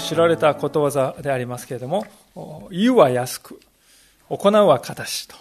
[0.00, 2.06] 知られたことわざでありますけれども、
[2.70, 3.60] 言うは安く、
[4.28, 5.36] 行うは形と、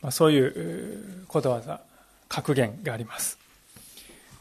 [0.00, 1.80] まあ、そういうことわざ、
[2.28, 3.38] 格言があります。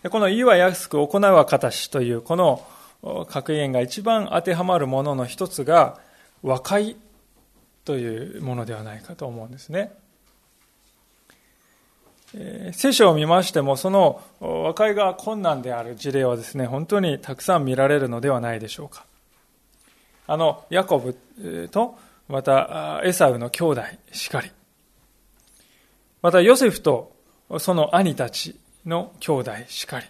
[0.10, 2.66] この言うは安く、行うは形という、この
[3.30, 6.00] 格言が一番当てはまるものの一つが、
[6.44, 6.96] 和解
[7.86, 9.94] というものではないかと思うんですね。
[12.72, 19.06] 聖書を見ましても、その和解が困難である事例はですね、本当にたくさん見られるのではないでしょうか。
[20.32, 22.00] あの、ヤコブと、
[22.30, 23.82] また、エサウの兄弟
[24.14, 24.50] しかり。
[26.22, 27.14] また、ヨセフと
[27.58, 30.06] その兄たちの兄弟しかり。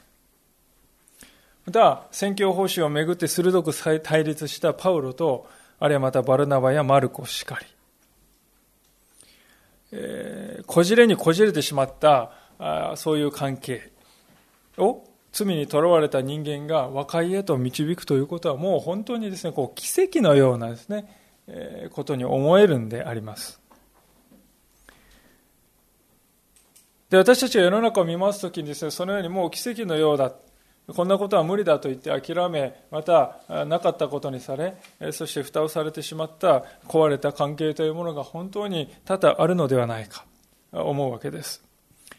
[1.66, 5.50] また、宣教報酬をめぐって鋭く対立したパウロと、
[5.80, 7.66] あるいはまたバルナバやマルコしかり。
[9.94, 13.90] えー、こじれにこじれてしまったあそういう関係
[14.78, 21.08] を罪にとらわれた人間が和解へと導くということはもう本当にですね、こう奇跡のようなですね、
[21.92, 23.60] ことに思えるんであります。
[27.10, 30.34] で、私たちが世の中を見ますときにですね、そのようにもう奇跡のようだ。
[30.88, 34.76] こんなことは無理だと言って諦め、またなかったことにされ、
[35.12, 40.26] そして蓋をされてしまった壊れた関係というものが本当に多々あるのではないか、
[40.72, 41.64] 思うわけです。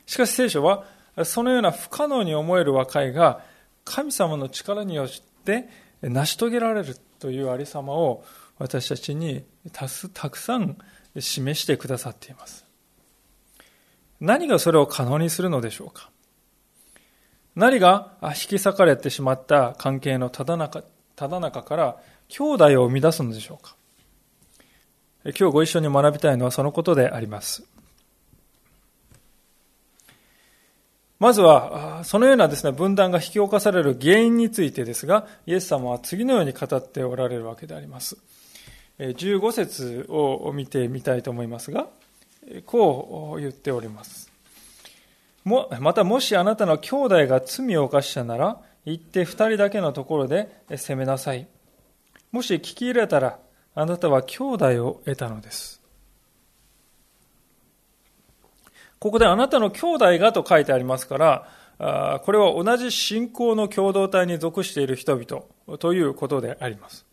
[0.07, 0.85] しかし聖書は、
[1.25, 3.43] そのような不可能に思える和解が
[3.85, 5.09] 神様の力によっ
[5.45, 5.69] て
[6.01, 8.25] 成し遂げられるというありさまを
[8.59, 10.79] 私たちにたくさん
[11.19, 12.65] 示してくださっています。
[14.21, 16.11] 何がそれを可能にするのでしょうか？
[17.55, 20.83] 何が引き裂かれてしまった関係のただ中
[21.17, 21.97] ただ中から
[22.29, 23.77] 兄弟を生み出すのでしょうか？
[25.25, 27.65] 今日ご一緒に学びたいのはそのことであります。
[31.23, 38.17] まずは、そのようなですね、分断が引き起こされる原因についてですが、イエス様は次のように語っておられるわけであります。
[38.99, 41.87] 15節を見てみたいと思いますが、
[42.67, 44.33] こう言っております。
[45.45, 51.47] もまたもしあなたの兄弟が罪を犯したなら、行って二人だけのところで責めなさい。
[52.33, 53.39] もし聞き入れたら、
[53.77, 55.82] あなたは兄弟を得たのです。
[59.03, 67.05] ここであなたの兄弟がと書いてありますから、これは同じ信仰の共同体に属している人々ということであります。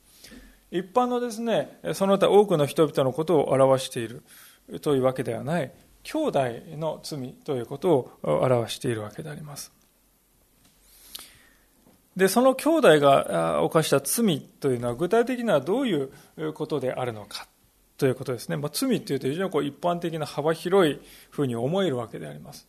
[0.69, 4.21] 一般のですね、その他多くの人々のことを表している
[4.81, 5.71] というわけではない、
[6.03, 6.39] 兄弟
[6.77, 9.71] の罪ということを表しているわけであります。
[12.15, 17.47] で、その兄弟が犯した罪というのは具体的にはどういうことであるのか。
[17.99, 18.55] ということですね。
[18.55, 22.65] まあ、罪っていうと非常にこう一般的な幅広いふうに思えるわけであります。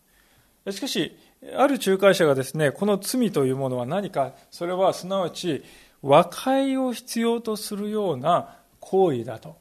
[0.68, 1.16] しかし、
[1.56, 5.62] ある仲介者がですね、この罪というものは何か、それはすなわち
[6.02, 9.56] 和解を必要とするような行為だと、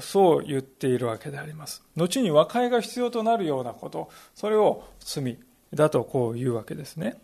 [0.00, 1.84] そう言っているわけであります。
[1.96, 5.38] 後に和解が必要となるようなこと、それを罪
[5.72, 7.16] だとこう言うわけですね。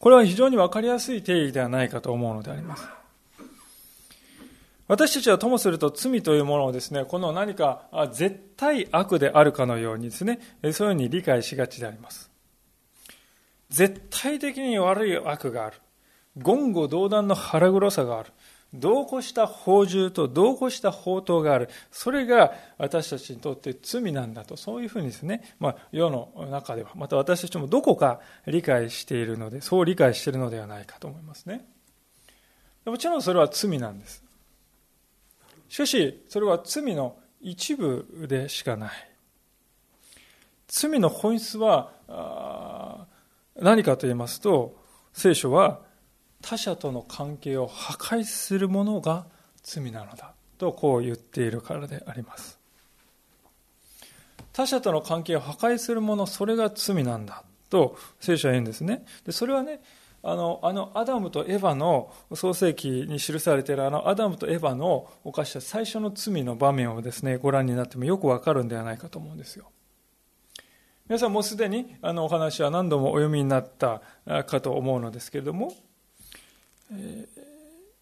[0.00, 2.97] これは非常にわかりやすい定義ではないかと思うのであります。
[4.88, 12.30] 私たちはともすると罪というものをですね、この何か絶対悪であるかのようにですね、そういうふうに理解しがちであります。
[13.68, 15.76] 絶対的に悪い悪がある。
[16.36, 18.32] 言語道断の腹黒さがある。
[18.72, 21.68] 同行した法獣と同行した法灯がある。
[21.90, 31.66] それが私たちにとって罪なんだと、そういうふうにですね、まあ、世の中では、また私たちもどこか理解しているので、そう理解しているのではないかと思いますね。
[32.84, 34.22] もちろんそれは罪なんです。
[35.68, 38.90] しかし、それは罪の一部でしかない。
[40.66, 43.06] 罪の本質は
[43.56, 44.76] 何かと言いますと、
[45.12, 45.80] 聖書は
[46.42, 49.26] 他者との関係を破壊するものが
[49.62, 52.58] 罪なのだとこう言っているからであります。
[54.52, 59.04] 他者との関係を破壊するもの、それが罪なんだと聖書は言うんですね。
[59.24, 59.80] でそれはね、
[60.22, 69.70] あのあのアダムとエヴァの創世記に記されているあのアダムとエヴァの犯した最初の罪の場面をですねご覧になってもよくわかるんではないかと思うんですよ
[71.08, 74.02] 皆さんもうすでにあのお話は何度もお読みになった
[74.44, 75.72] かと思うのですけれども、
[76.92, 77.26] え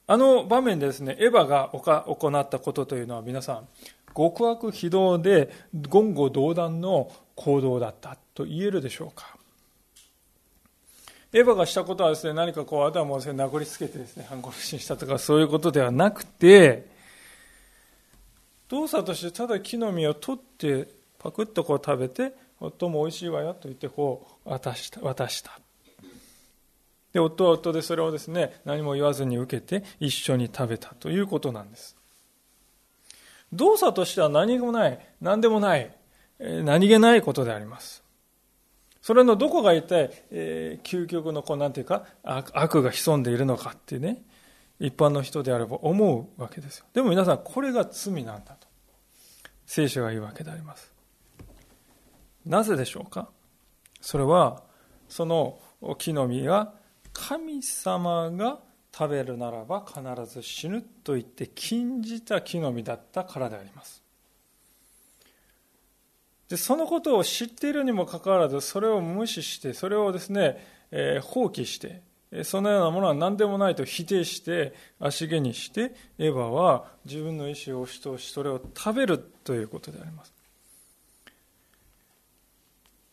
[0.09, 3.69] あの場面でですね、エヴァが行ったことというのは皆さん、
[4.17, 9.37] 極悪非道で言語道断の行動だったと言えるでしょうか。
[11.33, 16.87] エヴァがしたことはですね、何かこう、頭を殴りつけてですね、反殺しにしたとかそういうことではなくて、
[18.69, 20.89] 動作としてただ木の実を取って
[21.19, 25.59] パクッとこう食べて夫も美味しいわよと言ってこう渡した渡した。
[27.13, 31.97] で夫は夫でそれをですね何も言わずに受けて一緒に食べたということなんです。
[33.53, 35.95] 動作としては何もない何でもない
[36.39, 38.03] 何気ないことであります。
[39.07, 44.25] それのどこが一体、えー、究極のこうなんていうか悪が潜んでいるのかっていうね
[44.81, 46.87] 一般の人であれば思うわけですよ。
[46.93, 48.67] でも皆さんこれが罪なんだと。
[49.65, 50.93] 聖書が言うわけであります。
[52.45, 53.29] なぜでしょうか？
[54.01, 54.65] それは
[55.09, 55.61] その
[55.99, 56.75] 木の実が
[57.13, 58.59] 神様が
[58.93, 64.03] 食べるならば必ず死ぬと言って禁じた木の実だったからであります。
[66.49, 72.03] でそのことを知っているにもかかわらずそれを無視してそれをですね、えー、放棄して
[72.45, 80.35] そのようなものは何でもないと否定して足毛にしてエヴァは自分の意思を押し通しそれを食べるということであります。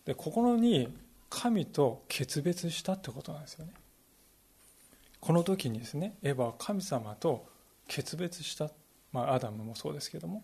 [0.05, 0.93] で心に
[1.29, 3.73] 神と決別したってことなんですよね。
[5.19, 7.47] この時にですねエヴァは神様と
[7.87, 8.69] 決別した、
[9.11, 10.43] まあ、アダムもそうですけども。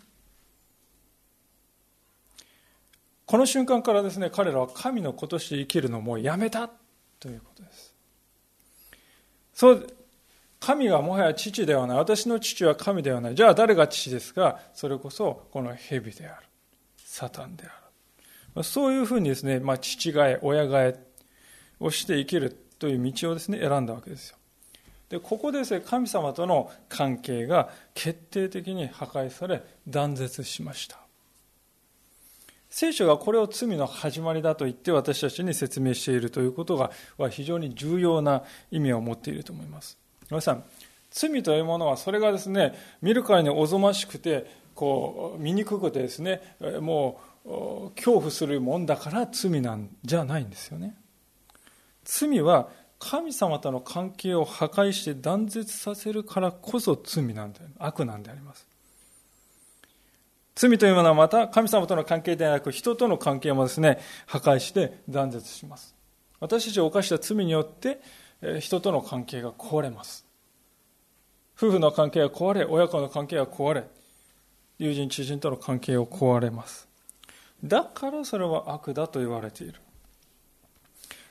[3.29, 6.67] この瞬間からですね彼らは神の子とし生きるのをもうやめた
[7.19, 7.93] ということです。
[9.53, 9.87] そう
[10.59, 11.97] 神はもはや父ではない。
[11.97, 13.35] 私の父は神ではない。
[13.35, 14.59] じゃあ誰が父ですか？
[14.73, 16.47] それこそこの蛇である。
[16.97, 17.67] サタンであ
[18.57, 18.63] る。
[18.63, 20.99] そういうふうにですね、まあ、父替え親替え
[21.79, 22.49] をして生きる
[22.79, 24.37] という道をですね選んだわけですよ。
[25.07, 30.97] でここでですね神様との関係が決定的に破壊され断絶しました。
[32.69, 36.91] 聖書がこれを罪の始まりだと言って私たちに説明しているということが
[37.29, 39.97] 非常に重要な意味を持っていると思います。
[40.29, 40.63] 皆さん
[41.09, 44.45] 罪というものはそれがですね見るからにおぞましくて
[44.75, 46.41] こう醜くてですね
[46.79, 50.95] もう恐怖するもんだから罪なんじゃないんですよね。
[52.03, 52.69] 罪は
[52.99, 58.68] 神様との関係を破壊して断絶させるからこそ罪なんで悪なんであります。
[60.59, 65.95] 罪というものはまた神様との関係ではなく人との関係もですね破壊して断絶します。
[66.41, 68.01] 私たちが犯した罪によって
[68.59, 70.25] 人との関係が壊れます。
[71.55, 73.85] 夫婦の関係が壊れ親子の関係が壊れ
[74.79, 76.89] 友人知人との関係を壊れます。
[77.63, 79.75] だからそれは悪だと言われている。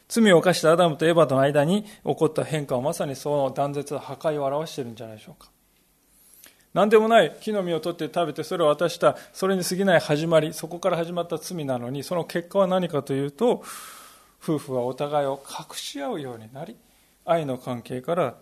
[0.08, 5.50] 罪を犯したアダムとエヴァとの間に起こった変化はまさにその断絶破壊を表しているんじゃないでしょうか。
[6.74, 13.64] 何でもない木の実を取って食べてそれを渡したそれに過ぎない始まりそこから始まった罪なのにその結果は何かというと
[14.42, 16.76] 夫婦はお互いを隠し合うようになり
[17.24, 18.36] 愛の関係から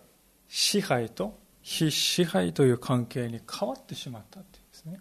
[0.48, 5.00] 支配と非支配という関係に変わってしまったっていうんですね。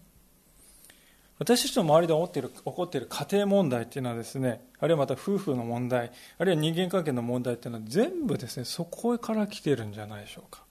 [1.38, 10.65] 私たちの周りで起こっている起こっている家庭問題っていうのはですねあるいはまた夫婦の問題あるいは人間関係の問題っていうのは全部ですねそこから来てるんじゃないでしょうか。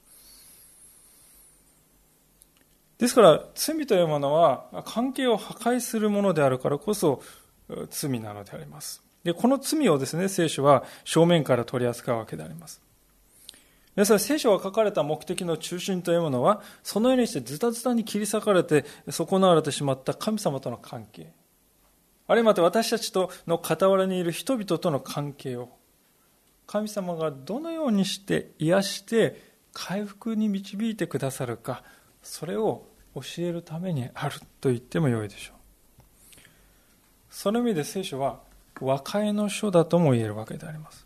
[3.04, 7.20] ですから罪というものは関係を破壊するものであるからこそ
[7.90, 9.02] 罪なのであります。
[9.24, 12.80] で、この罪をですね、聖書は正面から取り扱うわけであります。
[13.94, 21.30] 皆さん、聖書が書かれた目的の中心というものは、そのようにしてズタズタに切り裂かれて損なわれてしまった神様との関係、
[22.26, 25.68] あるいはまた私たちとの傍らにいる人々との関係を、
[26.66, 29.42] 神様がどのようにして癒して
[29.74, 31.84] 回復に導いてくださるか、
[32.22, 35.54] それを教えるためにあると言ってもよいでしょう。
[37.30, 38.40] その意味で聖書は
[38.80, 41.04] 和解の書だとも言えるわけであります。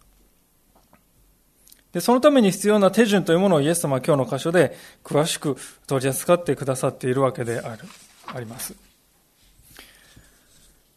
[1.93, 7.85] でそのために必要な手順というものをイエス様は今日の箇所で詳しく取り扱ってくださっているわけである
[8.27, 8.75] あります。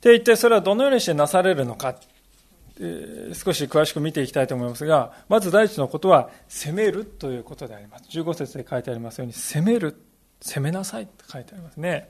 [0.02, 1.96] で一体それはどのようにしてなされるのか、
[2.80, 8.06] え、少し詳しく見ていきたいと思いますがまず第一のことは責めるということであります。
[8.10, 9.96] 15節で書いてありますように責める。
[10.42, 12.10] 攻めなさいって書いてありますね。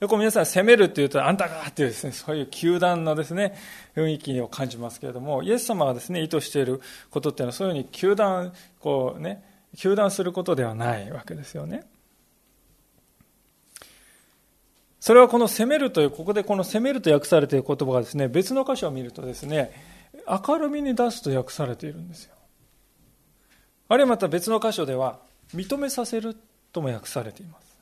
[0.00, 3.56] よく皆さん攻めるっていうと、あんたがっていうですね、そういう球団のですね、
[3.94, 9.44] 雰囲気を感じますけれども、イエス様がですね、意図していることっていうのは、そういうふうに球団、こうね、
[9.76, 11.84] 球団することではないわけですよね。
[14.98, 19.72] それはこの攻めるという、ここでこの攻めると訳されている言葉がですね、別の箇所を見るとですね、
[20.26, 22.34] 明るみに出すと訳されているんですよ。
[23.88, 25.20] あるいはまた別の箇所では、
[25.54, 26.36] 認めさせる
[26.72, 27.78] とも訳されています。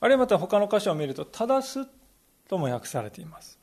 [0.00, 1.88] あるいはまた他の箇所を見ると、正す
[2.48, 3.58] とも訳されています。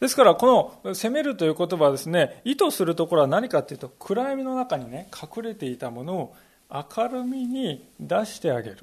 [0.00, 6.36] ですから、この責めるという言葉はですね、意図するところは何かというと、暗闇の中にね、隠れていたものを
[6.68, 8.78] 明るみに出してあげる。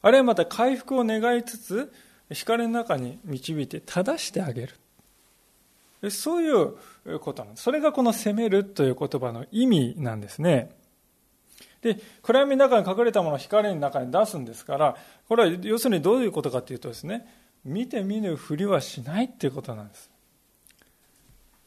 [0.00, 1.92] あるいはまた回復を願いつつ、
[2.30, 6.10] 光の中に導いて正してあげる。
[6.10, 7.64] そういうことなんです。
[7.64, 10.70] それがこの責めるという言葉の意味なんですね。
[11.82, 14.96] で、暗闇の中に隠れたものを光の中に出すんですから、
[15.28, 17.26] これは要するにどういうことかというとですね、
[17.64, 20.10] 見て見ぬふりはしないということなんです。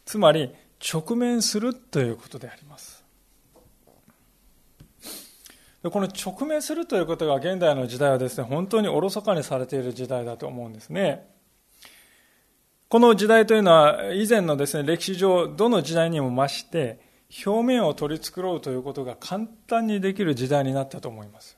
[0.05, 0.53] つまり、
[0.93, 3.03] 直面するということであります。
[5.84, 11.27] この直面するということが現代の時代はですね、本当におろそかにされている時代だと思うんですね。
[12.88, 17.00] この時代というのは以前のですね、歴史上どの時代にも増して、
[17.46, 21.58] 表面を取り繕うということが簡単にできる時代になったと思います。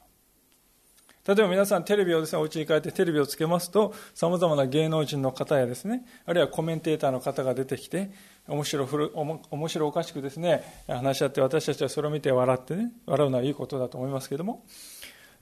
[1.27, 8.11] 例えば皆さんテレビをですね、お家に帰ってテレビをつけますと、様々な芸能人の方やですね、あるいはコメンテーターの方が出てきて、
[8.47, 14.63] 面白ふ面白おかしくですね、話し合って私たちはそれを見て笑ってね、笑うのはいいことだと思いますけども、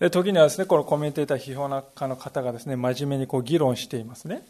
[0.10, 4.44] 時にはですね、このコメンテーター、批評家の方がですね、真面目にこう議論していますね。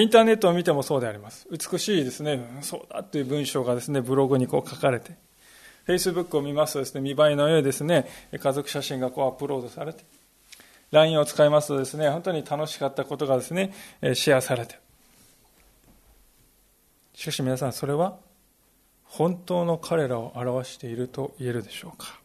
[0.00, 1.46] インターネットを見てもそうであります。
[1.52, 5.12] 美しいですね、そうだという文章がですね、ブログにこう書かれて、
[5.84, 10.04] フェイスブックを見ますとですね、見栄えの良いですね、家族写真がこうアップロードされて、
[10.90, 13.72] LINE を使いますとですね、本当に楽しかったことがですね、
[14.14, 14.80] シェアされて。
[17.14, 18.16] しかし皆さん、それは
[19.04, 22.18] 本当の彼らを表していると言えるでしょうか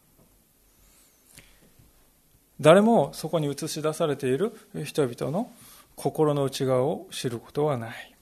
[2.60, 4.52] 誰もそこに映し出されている
[4.84, 5.52] 人々の
[5.96, 8.14] 心の内側を知ることはない。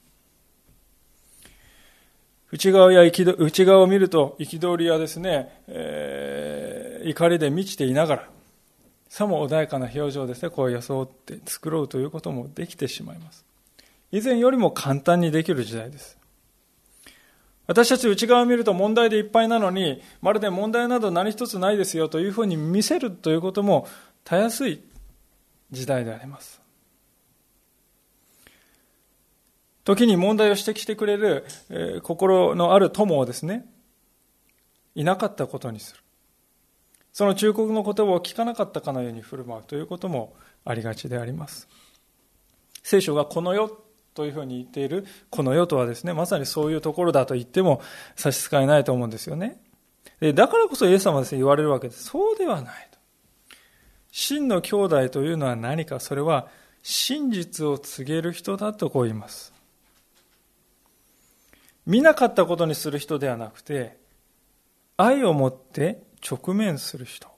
[2.51, 8.29] 内側や内側を見ると憤りやですね、えー、怒りで満ちていながら、
[9.09, 13.45] さも穏やかな表情ですね、こう装って作ろうということもできてしまいます。
[14.11, 16.19] 以前よりも簡単にできる時代です。
[17.67, 23.87] 私たち内側を見ると問題でいっぱいなのに、まるで問題など何一つないですよというふうに見せるということも
[24.25, 24.83] たやすい
[25.71, 26.63] 時代であります。
[29.89, 33.65] 時に問題を指摘してくれる、えー、心のある友をですね、
[34.95, 36.03] いなかったことにする。
[37.15, 41.69] その忠告の言葉を聞かなかったかのように振る舞うということもありがちであります。
[42.83, 43.71] 聖書がこの世
[44.13, 47.81] というふうに言っているこの世とはですね、まさにそういうところだと言っても
[48.15, 49.59] 差し支えないと思うんですよね。
[50.21, 52.05] でだからこそイエス様はですね、言われるわけです。
[52.05, 52.99] そうではないと。
[54.11, 56.49] 真の兄弟というのは何か、それは
[56.83, 59.57] 真実を告げる人だとこう言います。
[61.89, 63.97] 見なかったことにする人ではなくて、
[64.99, 67.29] 愛を持って直面する人。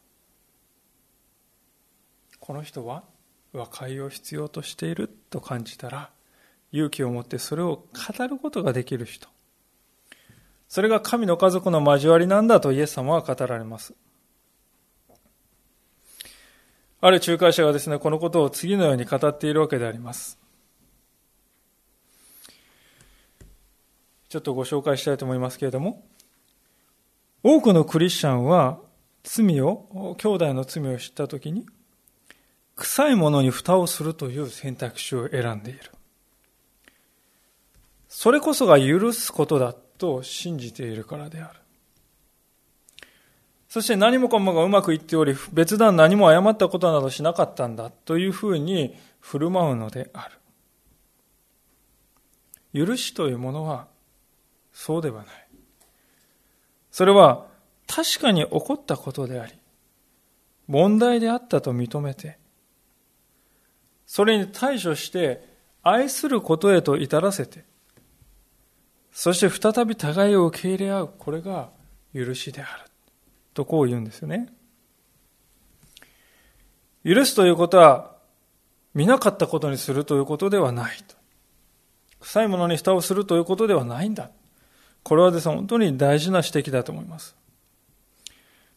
[2.40, 3.04] この人は
[3.52, 6.10] 和解を必要としていると感じたら、
[6.72, 7.84] 勇気を持ってそれを
[8.16, 9.28] 語ることができる人。
[10.66, 13.94] それが神の家族の交わりなんだとイエス様は語られます。
[17.00, 20.39] ある仲介者がですね、このことを次のように語っているわけであります。
[24.30, 26.04] ちょっとご紹介したいと思いますけれども、
[27.42, 28.78] 多くのクリスチャンは
[29.24, 31.66] 罪を、兄弟の罪を知ったときに、
[32.76, 35.80] 臭いものに蓋をするという選択肢を選んでいる。
[38.08, 41.58] それこそが許すことだと信じているからである。
[43.68, 50.30] そして何もかもがうまくいっており、別段何も誤ったことなどしなかったんだというふうに振る舞うのであ
[52.72, 52.86] る。
[52.86, 53.88] 許しというものは
[54.80, 55.48] そうではない。
[56.90, 57.48] それは
[57.86, 59.52] 確かに起こったことであり、
[60.68, 62.38] 問題であったと認めて、
[64.06, 65.46] それに対処して
[65.82, 67.66] 愛することへと至らせて、
[69.12, 71.68] そして再び互いを受け入れ合う、これが
[72.14, 72.90] 許しである。
[73.52, 74.50] とこう言うんですよね。
[77.04, 78.16] 許すということは、
[78.94, 81.16] 見なかったことにするということではないと。
[82.20, 84.30] 臭いものに蓋をするということではないんだ。
[85.02, 87.36] これはですね、本当に大事な指摘だと思います。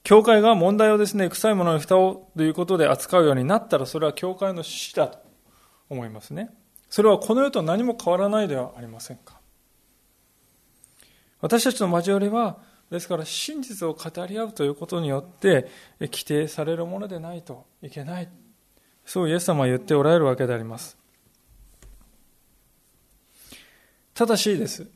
[0.03, 5.20] 教会が問題をですね、臭いものに蓋をということで扱うようになったら、それは教会の死だと
[5.89, 6.50] 思いますね。
[6.89, 9.39] それはこの世と何も変わらないではありませんか。
[11.42, 12.58] 私たちの交わりは、
[12.89, 15.68] ですから真実を語り合うということによって
[16.00, 18.30] 規定されるものでないといけない。
[19.06, 20.98] そうイエス様は言っておられるわけであります。
[24.13, 24.88] ただしです。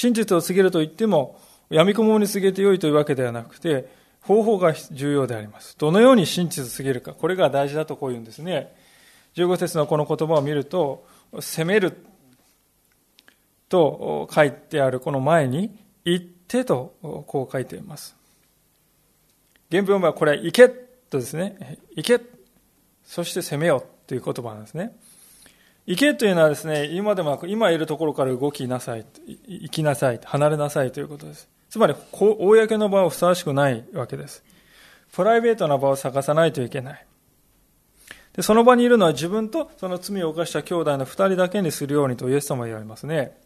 [0.00, 1.38] 真実を告げると言っても、
[1.68, 3.86] 闇雲に告げてよいというわけではなくて、
[4.22, 5.76] 方法が重要であります。
[5.76, 8.74] どのように真実を告げるか、これが大事だとこう言うんですね。
[9.34, 11.06] 15節のこの言葉を見ると、
[11.40, 11.98] 責める
[13.68, 18.16] と書いてあるこの前に、言ってとこう書いています。
[19.70, 22.24] 原文はこれ行けとですね、行け、
[23.04, 24.96] そして攻めよという言葉なんですね。
[25.86, 29.06] 行けというのはですね、今でも、今いるところから動きなさい、
[29.46, 31.48] 行きなさい、離れなさいということです。
[31.68, 34.44] つまり、公の場はふさわしくないわけです。
[35.12, 37.06] プライベートな場を探さないといけない。
[38.32, 43.36] でその場にいるのは自分とその罪を犯した兄弟の二人だけにするようにとイエス様は言われますね。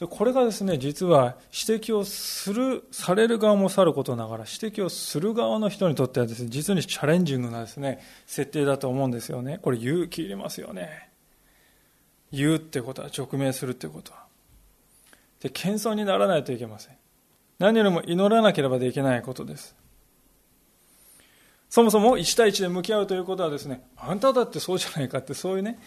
[0.00, 9.58] でこれがですね、実は指摘をする、される側もさることながら、指摘をする側の人にとってはですね、実にチャレンジングなですね、設定だと思うんですよね。
[9.60, 11.10] これ勇気いりますよね。
[12.32, 14.24] 言うってことは、直面するってことは。
[15.40, 16.96] で、謙遜にならないといけません。
[17.58, 19.76] 何よりも祈らなければできないことです。
[21.68, 25.78] そもそも1対1で向き合うということはですね、あんただってそうじゃないかって、そういうね、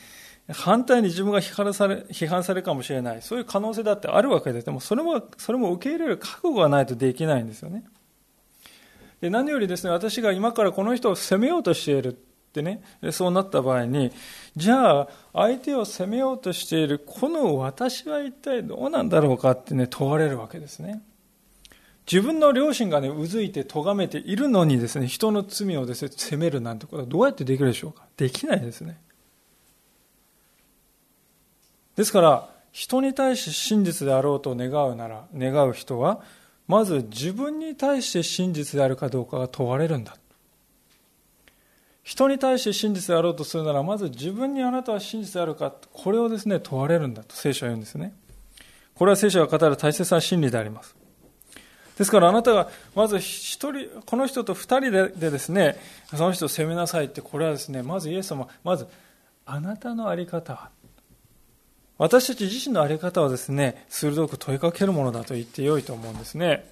[0.51, 7.85] 反対に自分が批判され批判されるかもしれない、そういう可能性だってあるわけで、でもそれもそれも受け入れる覚悟がないとできないんですよね。
[9.21, 12.13] で何よりですね、私が今からこの人を責めようとしているっ
[12.51, 14.11] てね、そうなった場合に、
[14.57, 21.01] じゃあ、相手を責めようとしているこの私は一体どうなんだろうかってね、問われるわけですね。
[22.05, 28.05] 自分の両親がね、うずいて咎めているのにですね、人の罪をですね、責めるなんてことはどうやってできるでしょうか？
[28.17, 28.99] できないですね。
[31.95, 36.21] ですから、人に対して真実であろうと願うなら、願う人は、
[36.67, 40.17] まず自分に対して真実であるかどうかが問われるんだ。
[42.03, 48.13] 人に対して真実であろうとするなら、まず自分にあなたは真実であるか、これをですね、問われるんだと聖書は言うんですね。
[48.95, 50.95] これは聖書が語る大切な真理であります。
[51.97, 55.77] ですからあなたがまず一人、この人と二人でですね、
[56.09, 58.87] その人を責めなさいって、これはですね、まずイエス様、まず
[59.45, 60.69] あなたのあり方は、
[61.97, 66.69] 私たち自身の在り方をですね、鋭く問いかけるものだと言ってよいと思うんですね。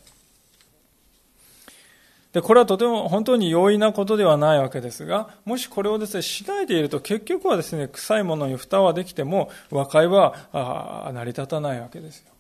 [2.33, 12.31] で、これはとても本当に容易なことではないわけですが、もしこれをですね、しないでいると結局はですね、臭いものに蓋はできても和解は成り立たないわけですよ。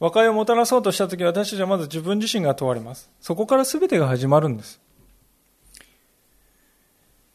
[0.00, 3.10] 和解をもたらそうとしたとき私たちはまず自分自身が問われます。
[3.20, 4.80] そこから全てが始まるんです。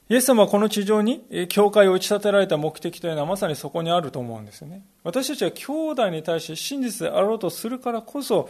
[0.10, 4.84] イエス様はこの地上に教会を打ち立てられた目的というのはまさにそこにあると思うんですよね。
[5.04, 8.50] 私たちは兄弟に対して真実であろうとするからこそ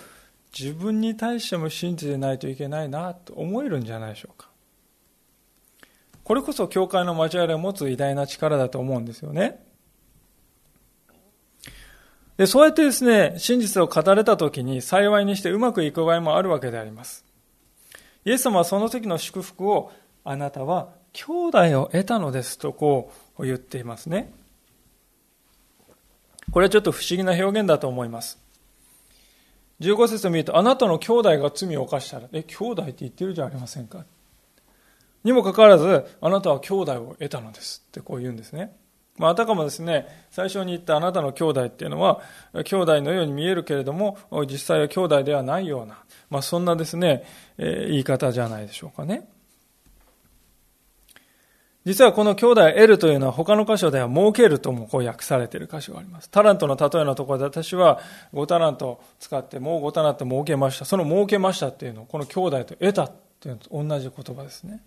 [0.57, 4.49] 自分に対しても真実でないといけないなと思えるんじゃないでしょうか。
[6.23, 9.61] これこそ教会の交わりを持つ偉大な力だと思うんですよね。
[12.37, 17.25] で、そうやってですね、真実を語れた時に幸いにしてうまくいく場合もあるわけであります。
[18.23, 19.91] イエス様はその時の祝福を
[20.23, 24.31] あなたは兄弟を得たのですとこう言っていますね。
[26.51, 28.39] これはちょっと不思議な表現だと思います。
[29.81, 34.05] 15節を見ると、あなたの兄弟が罪を犯したら、え、兄弟って言ってるじゃありませんか
[35.23, 38.75] にもかかわらず、あなたは兄弟を得たのですってこう言うんですね。
[39.17, 42.21] まあ、あたかもですね、最初に言ったあなたの兄弟っていうのは、
[42.65, 44.17] 兄弟のように見えるけれども、
[44.49, 47.23] 実際は兄弟ではないような、まあ、そんなですね、
[47.57, 49.27] えー、言い方じゃないでしょうかね。
[51.89, 56.29] 実はこの兄弟得るというのは他の箇所では儲けるともこう訳されている箇所があります。
[56.29, 57.99] タラントの例えのところで私は
[58.31, 60.85] 5タラント使ってもう5タラント儲けました。
[60.85, 64.83] その儲けましたっていうのをこの兄弟と得たっていうのと同じ言葉ですね。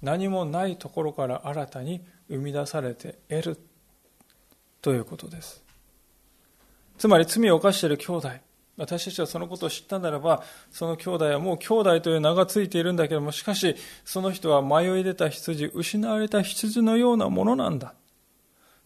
[0.00, 3.58] 何もないところから新たに生み出されて得る
[4.80, 5.64] ということです。
[6.98, 8.30] つまり罪を犯している兄弟、
[8.80, 17.92] 私たちはそのことを知ったならば、その兄弟はもう兄弟という名がついているんだけども、しかし、その人は迷い出た羊、失われた羊のようなものなんだ。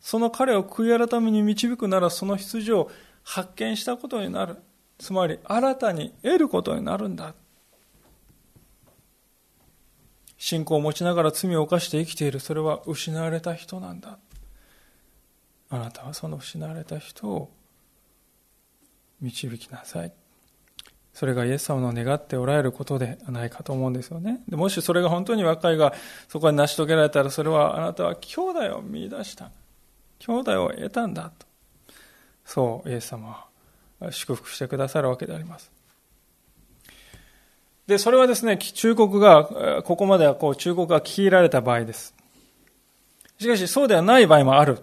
[0.01, 2.91] その彼を悔い改めに導くなら、その羊を
[3.23, 4.57] 発見したことになる。
[4.99, 7.33] つまり、新たに得ることになるんだ。
[10.37, 14.19] 信仰を持ちながら罪を犯して生きている、それは失われた人なんだ。
[15.71, 17.53] あなたはその失われた人を
[19.21, 20.13] 導きなさい。
[21.13, 24.41] それがイエス様の願っておられることではないかと思うんですよね。
[24.49, 25.95] でもしそれが本当に若いが
[26.29, 29.51] そこに成し遂げられたら、それはあなたは兄弟を見出した。
[30.19, 31.47] 兄弟を得たんだと。
[32.45, 33.47] そう、イエス様
[34.01, 35.71] は祝福してくださるわけであります。
[37.87, 42.15] で、それはですね、忠告が、ここまではこう忠告が聞き入られた場合です。
[43.39, 44.83] しかし、そうではない場合もある。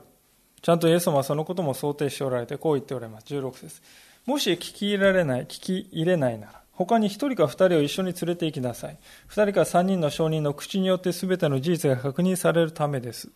[0.61, 3.25] ちゃんとイエス様はそのことも想定しておられて、こう言っておられます。
[3.25, 3.81] 16節
[4.25, 8.97] もし聞き入れられない、聞き入れないなら、他に一人か二人を一緒に連れて行きなさい。
[9.27, 13.29] 二人か三人の証人の口によって全ての事実が確認されるためです。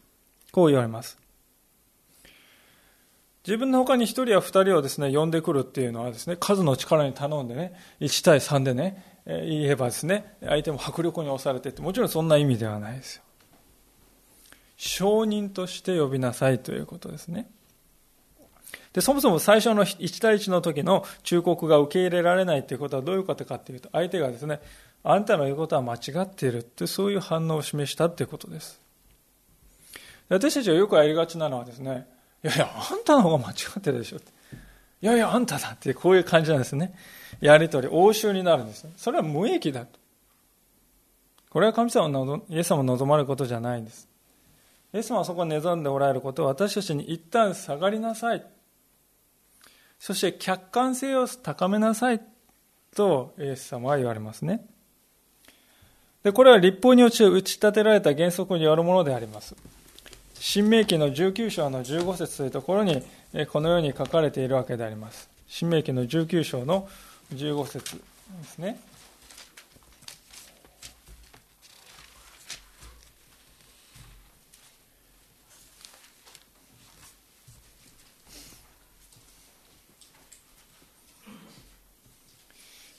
[0.51, 1.17] こう言われます。
[3.45, 13.23] 自分の他に一人や二人をですね、呼んでくるっていうのはですね、数の力に頼んでね、1対3でね、言えばですね、相手も迫力に押されてって、もちろんそんな意味ではないですよ。
[14.77, 17.47] 証人として呼びなさいということですね。
[18.93, 24.61] で、そもそも最初の1対1の時の忠告が受け入れられないということはどういうことかというと、相手がですね、
[25.03, 28.81] あんたの言うことは間違っているって、そういう反応を示したということです。
[30.29, 32.07] 私たちはよくやりがちなのはですね、
[32.43, 34.31] いやいや、あんたの方が間違ってるでしょって。
[35.01, 36.95] いやいや、あんただって、こういう感じなんですね。
[37.41, 38.87] やりとり、応酬になるんです。
[38.97, 39.99] それは無益だと。
[41.49, 44.09] これは神様の、イエス様の望まれることじゃないんです。
[44.93, 48.45] イエス様はそこに望んでおられることを私たちに一旦下がりなさい。
[49.99, 52.21] そして客観性を高めなさい
[52.95, 54.65] とイエス様は言われますね。
[56.23, 59.55] で、これは立法に打ち立てられた原則によるものであります。
[60.39, 63.03] 新明記の19章の15節というところに
[63.51, 65.29] このように書かれているわけであります。
[65.47, 66.87] 新明記の19章の
[67.33, 68.03] 15節で
[68.43, 68.79] すね。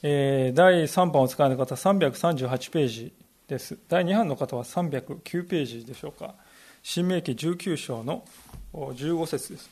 [0.08, 3.12] えー、第3版を使わない方338ページ
[3.48, 3.76] です。
[3.88, 6.36] 第2版の方は309ページでしょうか。
[6.80, 8.24] 新明記19章の
[8.72, 9.68] 15節です。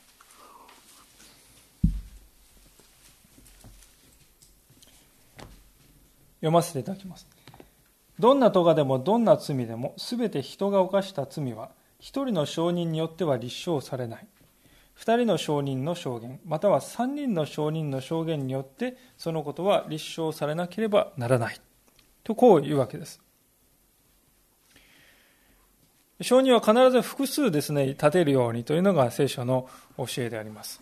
[6.38, 7.28] 読ませていただきます。
[8.18, 11.70] どんな咎でもどんな罪でも、すべて人が犯した罪は、
[12.00, 14.26] 一人の証人によっては立証されない。
[14.98, 21.60] 2人の証人の証言または3人の証人の証言によってそのことは立証されなければならない。
[22.22, 23.20] とこういうわけです。
[26.20, 30.80] 証人は必ず複数ですね立てるようにというのが聖書の教えであります。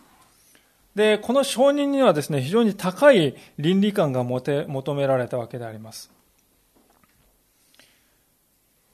[0.95, 6.11] でこの証人にはですね非常に高い倫理観が求められたわけであります、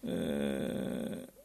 [0.06, 1.39] えー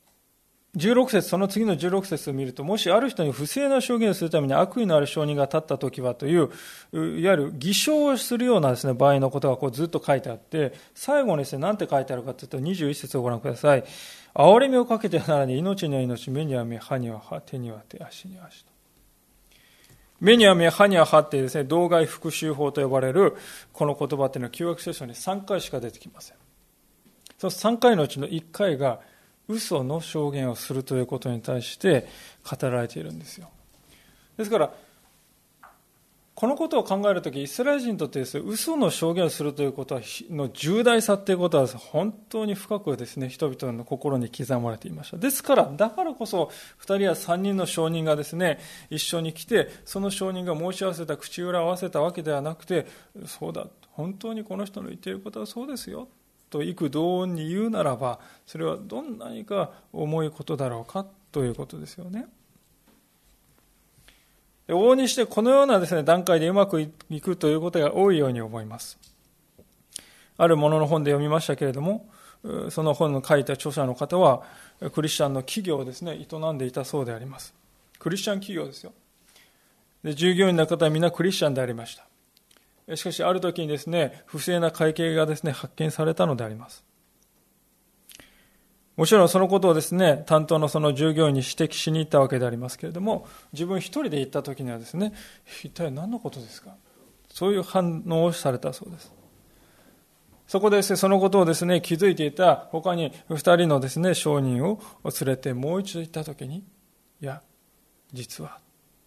[0.76, 6.50] 16節その次の16節を見ると、もしある人に不正な証言をするために悪意のある証人が立ったときはという、
[6.92, 13.84] いわゆる偽証をするようなですね、場合のことがこうずっと書いてあって、最後にですね、何て書いてあるかというと、21節をご覧ください。
[14.34, 18.72] 憐れみをかけてならに命には命、目には目、歯には歯、手には手、足には足と。
[20.20, 23.36] 目には目、歯には歯ってですね、道外復習法と呼ばれる
[23.72, 26.36] この言葉っていうのは旧約聖書に3回しか出てきません。
[27.38, 29.00] その3回のうちの1回が、
[29.48, 32.06] 嘘の証言をするということに対して
[32.48, 33.48] 語られているんですよ。
[34.36, 34.70] ですから
[36.34, 45.16] このことを考えるときイスラエル人にとってですね嘘の証言をするということの重大さということは本当に深くですね人々の心に刻まれていました。
[45.16, 48.58] ですからだからこそ2人や3人の証人がですね
[48.90, 52.86] 一緒に来てその証人が申し合わせた口裏を合わせたわけではなくて
[53.26, 56.08] そうだ本当にこの人の言っていることはそうですよ。
[56.54, 62.26] と幾同音に言うならばそれはどんなにか重いことだろうかということですよね。
[64.68, 68.98] 往々にしてこのようなですね段階でうまくいくということが多いように思います。
[70.38, 72.08] あるものの本で読みましたけれども
[72.70, 74.42] その本の書いた著者の方は
[74.92, 77.52] クリスチャンの企業をですね営んでいたそうであります。
[77.98, 78.92] クリスチャン企業ですよ。
[80.04, 82.06] で従業員の方はみんなクリスチャンでありました。
[82.94, 86.84] しかしある時にですね不正な会計がですね発見されたのであります。
[88.96, 95.12] もちろんそのことをですね担当のその従業員に指摘しに行ったわけでありますけれども自分一人で行った時にはですね
[95.62, 96.76] 一体何のことですか？
[97.28, 99.12] そういう反応をされたそうです。
[100.46, 106.58] そこでですね、そのことをですね、気づいていた他に二人のですね、証人を連れてもう一度行ったときに、
[107.22, 107.40] いや、
[108.12, 108.60] 実は、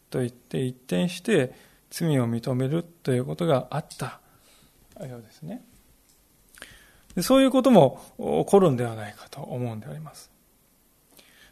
[0.10, 1.54] と言って一転して、
[1.90, 4.20] 罪を認めるということがあった
[5.06, 5.64] ようですね。
[7.22, 10.30] そういうことも起こるんではないかと思うんであります。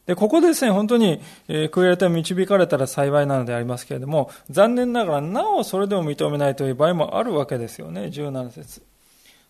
[0.06, 8.84] で、ここでですね、本当に、えー、悔いれて導かれたら幸いなのでありますけれども、残念ながら、なおそれでも認めないという場合もあるわけですよね、17節。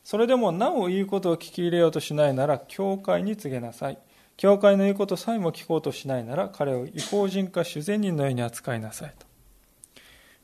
[0.05, 3.97] それでもなお言うことを聞き入れようとしないなら、教会に告げなさい。
[4.37, 9.24] 教会の言うことさえも聞こうとしないなら、彼を違法人か主善人のように扱いなさいと。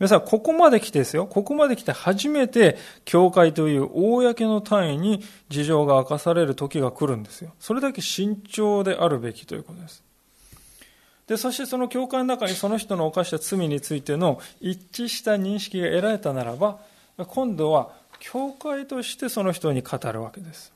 [0.02, 1.28] 皆さん、ここまで来てですよ。
[1.28, 7.54] ここまで来て初めて、教会という公の単位に事情が明かされる時が来るんですよ。
[7.60, 10.04] それだけ慎重であるべきということです。
[11.28, 16.80] で、そしてその教会の中にその人の犯した罪についての一致した認識が得られたならば、
[17.28, 20.74] 今度は教会としてその人に語るわけです。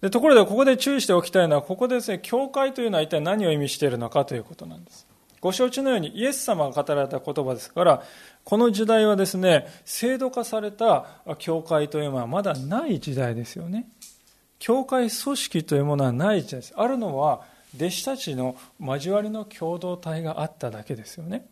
[0.00, 5.10] でところで、ここで注意しておきたいのは、ここでですね、教会というのは一体何を意味しているのかということなんです。
[5.42, 8.02] ご承知のようにイエス様が語られた言葉ですから、
[8.44, 11.04] この時代はですね、制度化された
[11.38, 13.88] 教会というのはまだない時代ですよね。
[14.60, 16.74] 教会組織というものはない時代です。
[16.76, 17.42] あるのは、
[17.74, 21.44] 弟子たちの交わりの共同体があっただけですよね。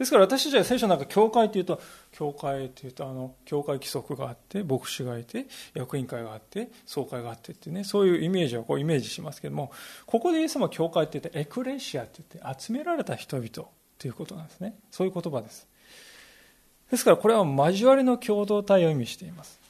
[0.00, 1.78] ですから私たちは聖書なんか教会というと、
[2.12, 9.70] 教会というと、あの、教会規則があって、牧師がいて、役員会があって、総会があってってね、そういうイメージをこうイメージしますけども、
[10.06, 13.68] ここでイエス様は教会って言って、エクレシアって言って、集められた人々と
[14.06, 14.74] いうことなんですね。
[14.90, 15.68] そういう言葉です。
[16.90, 19.60] ですからこれは交わりの共同体を意味しています。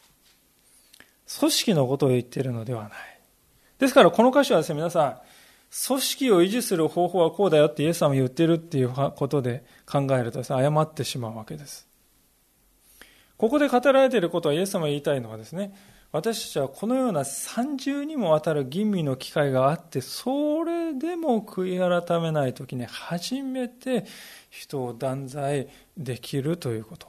[1.41, 2.93] 組織のことを言っているのではない。
[3.81, 5.21] ですからこの箇所はですね、皆さん、
[5.71, 11.89] 組織を維持する方法はこうだよってイエス様言ってるっていうことで考えるとですね、誤ってしまうわけです。
[13.37, 15.75] ここで語られていることはイエス様が言いたいのはですね、
[16.13, 24.05] 私たちはこのような三重にもわたる吟味の機会があって、それでも悔い改めないときに初めて
[24.51, 27.07] 人を断罪できるということ。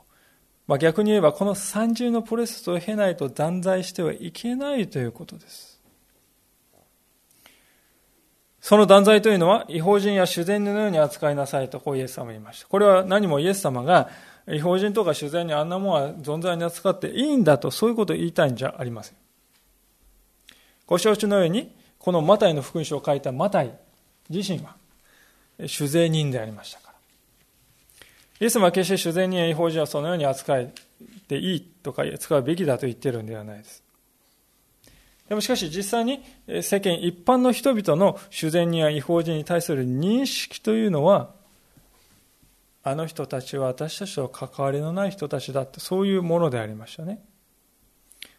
[0.68, 5.71] まあ、逆に言えばこの三重のプロセスを経ないと断罪してはいけないということです。
[8.62, 12.68] その断罪というのは、違法人や主善のように扱いなさいと、こうイエス様は言いました。
[12.68, 14.10] これは何もイエス様が、
[14.48, 19.18] 違法人とか主善にあんなものは存在に扱っていいんだと、そういうことを言いたいんじゃありません。
[20.86, 23.72] ご承知のように、このマタイの福音書を書いたマタイ
[24.30, 24.76] 自身は、
[25.66, 26.92] 主税人でありましたから。
[28.42, 30.74] イエス様は決して主善人や違法人はそのように扱い
[31.28, 33.84] ていいとか扱うべきだと言ってるんではないです。
[35.32, 36.22] でもしかし実際に
[36.62, 41.32] 世間一般の人々の主善人や違法人に対する認識というのは、
[42.84, 47.24] あの人たちは私たちと関わりのない人たちだって、そういうものでありましたね。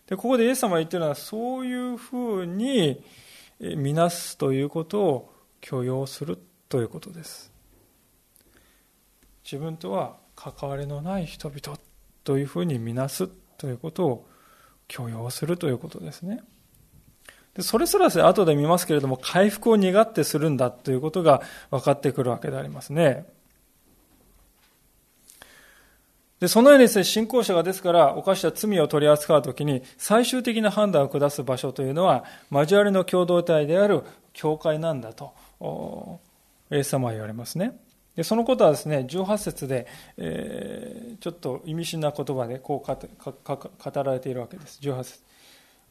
[0.06, 3.02] で、ここでイエス様が言ってるのは、そういうふうに
[3.58, 7.50] 見なすということを許容するということです。
[9.42, 11.78] 自分とは関わりのない人々
[12.22, 14.28] というふうに見なすということを
[14.88, 16.42] 許容するということですね。
[17.54, 23.26] でそれすらす後で見ますけれども、回復を願ってするんだということが分かってくるわけでありますね。
[26.40, 35.32] で、そのようにですね、信仰者がですから、犯した罪を取り扱うときに、最終的な判断を下す場所というのは、交わりの共同体である教会なんだと、
[36.72, 37.78] イエス様は言われますね。
[38.16, 39.86] で、そのことはですね、18節で、
[40.16, 44.80] えー、ちょっと意味深な言葉でこう語られているわけです。
[44.82, 45.20] 18節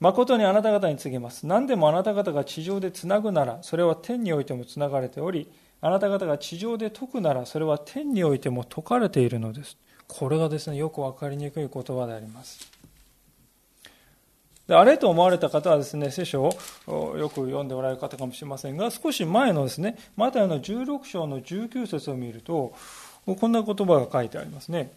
[0.02, 1.46] 誠にあなた方に告げます。
[1.46, 5.48] 何でもあなた方が地上でつなぐなら、それは天においてもつながれており、
[5.80, 9.78] あなた方が地上で解くなら、それは天においても解かれているのです。
[10.08, 12.68] これがですね、よくわかりにくい言葉であります。
[14.68, 16.50] であれと思われた方はですね、聖書
[16.88, 22.74] をよく読んでおられる方かもしれませんが、少し前のですね、マタイの16章の19節を見ると、
[23.26, 24.94] こんな言葉が書いてありますね。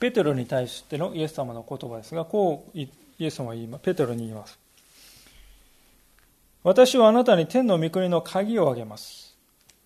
[0.00, 2.88] ペテロに対してのイエス様の言葉ですが、こうイ
[3.20, 3.82] エス様は言います。
[3.82, 4.58] ペテロに言います。
[6.64, 9.36] 私はあなたに天の御国の鍵をあげます。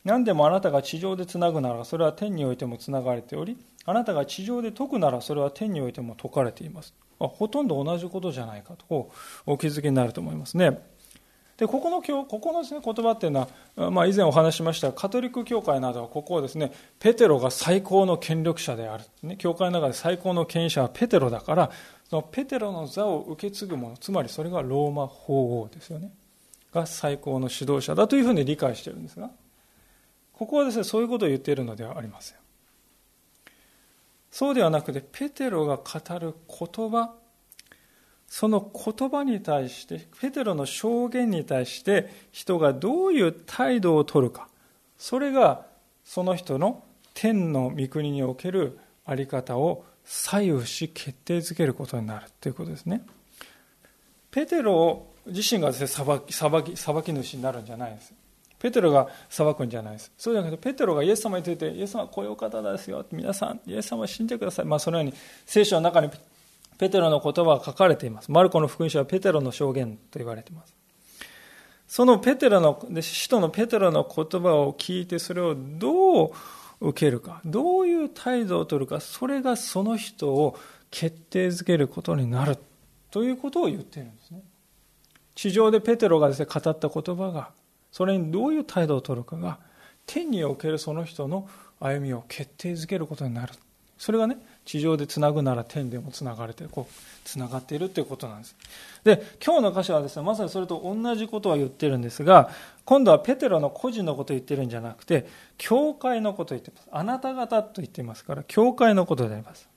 [0.04, 6.94] 何でもあなたが地上でつなぐなら、それは天においてもつながれており、あなたが地上で解くなら、それは天においても解かれています。
[7.20, 9.10] あほとんど同じことじゃないかと、
[9.46, 10.80] お気づきになると思いますね。
[11.56, 21.70] でここのここのです、ね、言葉っていうのは、まあ、以前お話しましたカトリック教会などはここをですねペテロが最高の権力者である、ね、教会の中で最高の権威者はペテロだから
[22.10, 26.12] そのペテロの座を受け継ぐ者つまりそれがローマ法王ですよね。
[26.72, 29.30] が最高の指導者だというふうに理解しているんですが
[30.32, 32.38] ここはですねそういうことを言っているのではありません。
[34.32, 37.14] そうではなくてペテロが語る言葉
[38.26, 44.48] その言葉に対して、ペテロの証言に対して、人がどういう態度を取るか、
[44.98, 45.66] それが
[46.04, 46.82] その人の
[47.14, 53.02] 天の御国における在り方を左右し決定づけることになるということですね。
[54.30, 58.12] ペテロ自身がですね、裁き、裁き、裁き主になるんじゃないです。
[58.58, 60.10] ペテロが裁くんじゃないです。
[60.16, 63.04] そうじゃなくて、ペテロがイエス様について、イエス様はこういう方ですよ。
[63.12, 64.64] 皆さん、イエス様を信じてください。
[64.64, 65.14] まあ、そのように、
[65.46, 66.10] 聖書の中に
[66.78, 68.30] ペテロの言葉が書かれています。
[68.30, 70.74] マルコの福音書はペテロの証言と言われています。
[71.86, 76.32] そのペテロの、使徒のペテロの言葉を聞いてそれをどう
[76.80, 80.58] 受けるか、どういう態度を取るか、それがその人を
[80.90, 82.58] 決定づけることになる
[83.10, 84.42] ということを言っているんですね。
[85.34, 87.50] 地上でペテロがですね、語った言葉が、
[87.92, 89.58] それにどういう態度を取るかが、
[90.06, 91.48] 天におけるその人の
[91.80, 93.52] 歩みを決定づけることになる。
[93.98, 98.56] それがね、地上でつなぐなら天でもつながれて、こう、つながっているということなんです。
[99.04, 102.50] で、今日の箇所はですね、まさにそれと同じことを言ってるんですが、
[102.84, 105.26] 今度はペテロの個人のことを言ってるんじゃなくて、
[105.58, 106.88] 教会のことを言ってます。
[106.90, 109.68] あなた方と言っていますから、教会のことであります。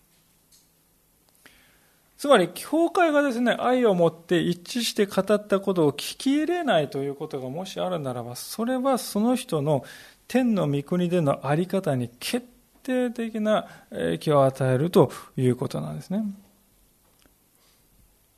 [2.18, 9.84] つまり、教会がですね、愛を持って一致して語ったことを聞き入れないということがもしあるならば、それはその人の
[10.28, 12.48] 天の御国での在り方に決
[12.88, 16.24] 定的な影響を与えるということなんですね。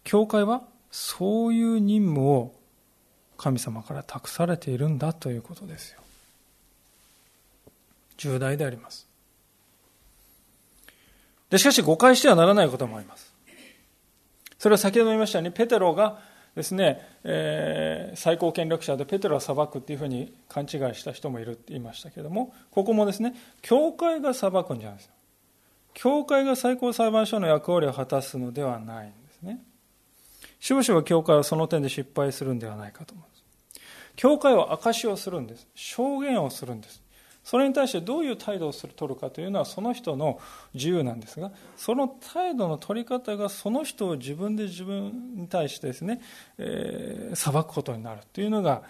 [0.04, 2.56] 教会はそういう任務を
[3.38, 6.00] 神様から託されているんだということですよ。
[8.18, 9.08] 重大であります。
[11.50, 13.34] で、しかし誤解してはならないこともあります。
[14.58, 16.20] それは先ほど言いましたように、ペテロが
[16.56, 25.14] ですね、えー、最高権力者でペテロは裁くっていうふうに勘違いした人もいるって言いましたけども、ここもですね、教会が裁くんじゃないですよ。
[25.94, 29.60] 教会が最高裁判所の役割を果たすのではないんですね。
[30.60, 33.44] しばしば教会はその点で失敗するんではないかと思います。
[34.16, 35.68] 教会は証しをするんです。
[35.76, 37.02] 証言をするんです。
[37.50, 40.40] それに対してどういう態度を取るかというのはその人の
[40.76, 46.22] 自由なんですがその態度の取り方がその人を自分で自分に対してですね、
[46.60, 48.84] えー、裁くことになるというのが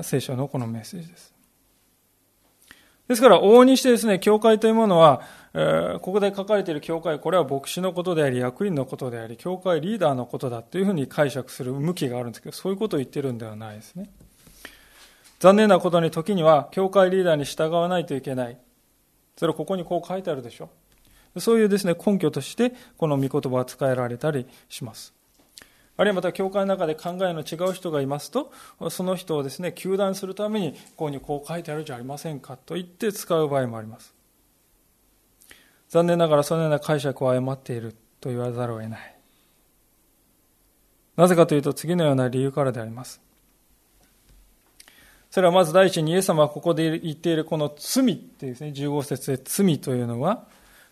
[0.00, 1.34] 聖書のこのメッセージです。
[3.08, 5.20] ですから往々にしてですね教会というものは、
[5.52, 14.08] えー、ここで書かれている教会これは牧師のことであり役員のことであり教会リーダーのことだというふうに解釈する向きがあるんですけどそういうことを言ってるんではないですね。
[15.42, 18.56] 残念なことに時には、教会リーダーに従わないといけない。
[19.36, 20.70] それはここにこう書いてあるでしょ。
[21.38, 25.12] そういうですね、根拠として、この御言葉は使えられたりします。
[25.96, 28.52] あるいはまた、教会の中で考えの違う人がいますと、
[28.88, 34.14] その人をですね、糾弾するために、ここにこう書いてあるじゃありませんかと言って使う場合もあります。
[35.88, 39.16] 残念ながらそのような解釈を誤っていると言わざるを得ない。
[41.16, 43.20] なぜかというと次のような理由からであります。
[45.32, 50.44] それはまず第一にイエス様はここで言っているこの罪っていうですね、15節で罪というのは、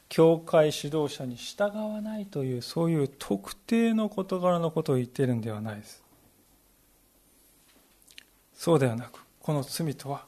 [0.09, 6.03] 教会指導者に従わないという、そういう特定の事柄のことを言っているんではないです。
[8.55, 10.24] そうではなく、この罪とは、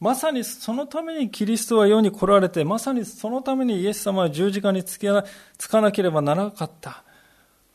[0.00, 5.06] まさにそのためにキリストは世に来られて、まさにそのためにイエス様は十字架につけ
[5.58, 7.04] つかなければならなかった。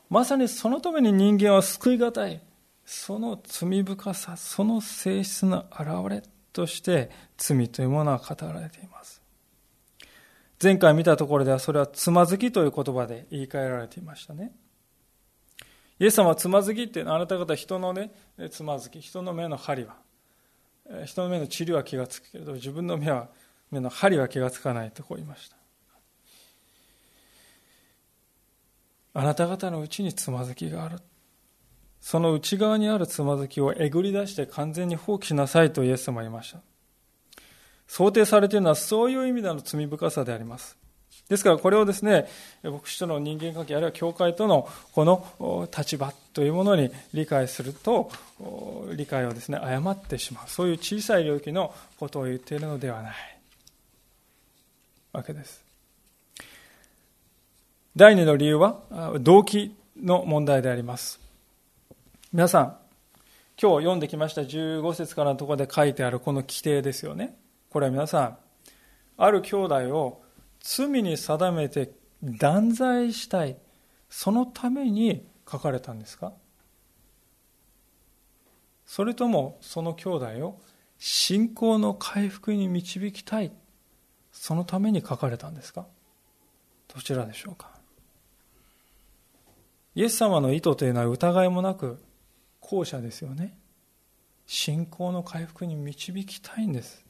[0.10, 2.42] まさにそのために人間は救い難い。
[2.90, 6.24] その罪深さ、その性質の表れ
[6.54, 9.22] として罪というものは語られています。
[10.64, 14.54] 前回見たところではそれはつまずきという言葉で言い換えられていましたね。
[16.00, 18.10] イエス様はつまずきってあなた方人のね、
[18.52, 19.98] つまずき、人の目の針は、
[21.06, 23.28] 人の目の治療は気がつくけれど、自分の目は、
[23.70, 25.58] 目の針は気がつかないとこう言いました。
[29.14, 31.00] あなた方のうちにつまずきがある。
[32.08, 36.60] その内側にあるつまずきをえぐり出して完全に放棄しなさいとイエス様は言いました。
[37.86, 40.78] 想定されているのはそういう意味での罪深さであります。
[41.28, 42.30] ですからこれをですね、
[42.64, 48.10] 牧師との人間関係、あるいは教会とのこの立場というものに理解すると、
[48.96, 50.50] 理解をですね、誤ってしまう。
[50.50, 53.14] そういう小さい領域のことを言っているのではない
[55.12, 55.62] わけです。
[57.98, 58.80] 第二の理由は、
[59.20, 61.27] 動機の問題であります。
[62.38, 62.78] 皆さん、
[63.60, 67.36] 今日読んできました15節からのところで書いてあるこの規定ですよね。
[67.72, 68.38] これは皆さん、
[69.18, 70.22] ある兄弟を
[70.60, 73.58] 罪に定めて断罪したい、
[74.08, 76.32] そのために書かれたんですか？
[78.86, 80.62] それともその兄弟を
[81.00, 83.52] 信仰の回復に導きたい、
[84.32, 85.88] そのために書かれたんですか？
[86.94, 87.72] どちらでしょうか？
[89.96, 91.98] イエス様の意図というのは疑いもなく
[92.70, 93.58] 後者ですよね
[94.46, 97.04] 信仰の回復に導きたいんです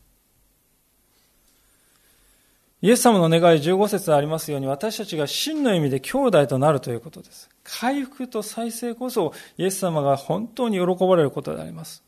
[2.82, 12.03] イエス様の願い15節ありますように私たちが真の意味で兄弟となるということです回復と再生こそイエス様が本当に喜ばれることであります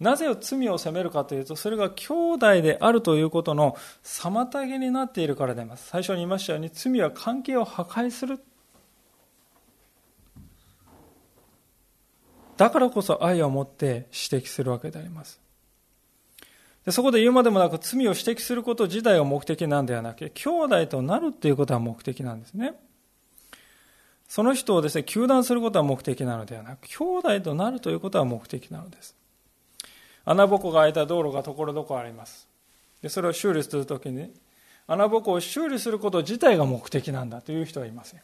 [0.00, 5.88] なぜ罪を責めるかというと、それが兄弟であるということの妨げになっているからであります。
[5.88, 8.40] 最初に言いましたように、罪は関係を破壊する。
[12.60, 15.40] だからこそ愛を持って指摘するわけであります。
[16.84, 22.74] でそこで言うまでもなく罪を指摘すること自体が目的なんではなく、兄弟となるっていうことは目的なんですね。
[24.28, 29.16] その人をですね、求断することは目的なのではなく、兄弟となるということは目的なのです。
[30.26, 32.46] 穴ぼこが開いた道路がところどころあります。
[33.00, 34.34] で、それを修理するときに、
[34.86, 38.20] 穴ぼこを修理すること自体が目的なんだという人はいません。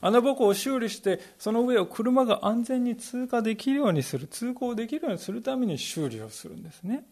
[0.00, 7.04] 穴ぼこを修理して、その上を車が安全に通過できるようにする、通行できるようにするために修理をするんですね。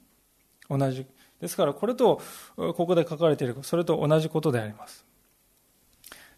[0.68, 1.06] 同じ。
[1.40, 2.20] ですから、これと、
[2.56, 5.04] ここで書かれている、それと同じことであります。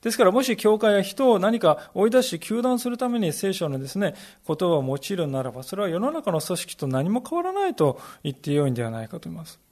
[0.02, 4.14] ですから、もし教会や人を何か追い出し、糾弾するために聖書のですね、
[4.46, 9.65] 言葉を用いるならば、それは世の中の組織と何も変わらないと言ってよいんではないかと思います。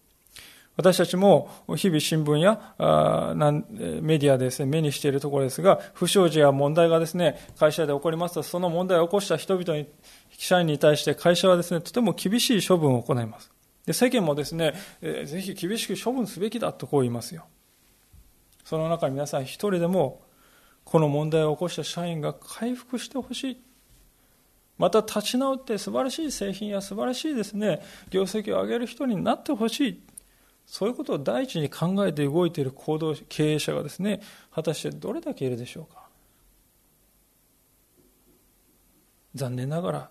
[0.76, 2.74] 私たちも日々新聞や
[4.00, 9.86] メディアですね、目にしているところですが、不祥事や問題がですね、会社で起こりますと、その問題を起こした人々に、
[10.30, 13.52] 社員に対して会社はですね、とても厳しい処分を行います。
[13.86, 17.46] で世間もですね、えぜひ厳しく処分すべきだとこう言いますよ。
[18.64, 20.22] その中皆さん一人でも
[20.84, 23.62] この問題を起こした社員が回復してほしい。
[24.78, 30.02] また立ち直って素晴らしい製品や素晴らしいですね、業績を上げる人になってほしい。
[30.66, 34.20] そういうことを第一に考えて動いている行動経営者がですね、
[34.52, 36.04] 果たしてどれだけいるでしょうか。
[39.34, 40.10] 残念ながら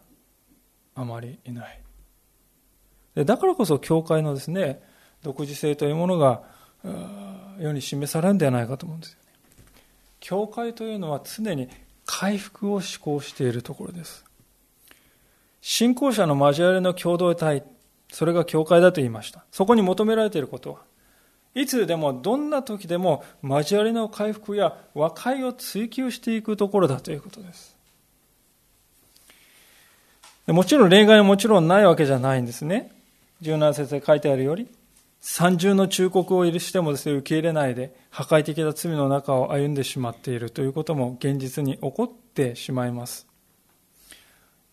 [0.95, 1.79] あまりいない。
[3.15, 4.81] だからこそ教会のですね、
[5.21, 6.43] 独自性というものが
[7.59, 9.23] 世に示されるんではないかと思うんですよね。
[10.19, 11.69] 教会というのは常に
[12.05, 14.25] 回復を志向しているところです。
[15.61, 17.63] 信仰者の交わりの共同体、
[18.13, 19.43] それが教会だと言いました。
[19.51, 20.79] そこに求められていることは、
[21.55, 27.75] いつでもどんな時でも交わりの回復や和解を追求していくところだということです。
[30.47, 32.91] もちろん例外はもちろんないわけじゃないんですね。
[33.41, 34.67] 17節で書いてあるより、
[35.19, 43.32] 三重の忠告を許してもですね、受け入れないで、破壊的な罪の中を歩んでしまっているということも現実に起こってしまいます。